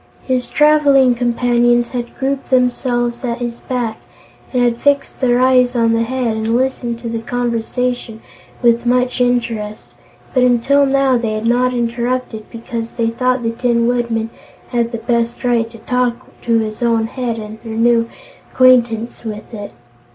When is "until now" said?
10.41-11.19